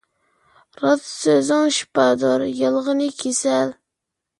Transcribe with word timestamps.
راست 0.83 1.05
سۆزۈڭ 1.25 1.69
شىپادۇر، 1.77 2.49
يالغىنى 2.65 3.15
كېسەل. 3.23 3.81